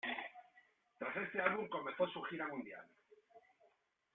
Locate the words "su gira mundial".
2.07-2.83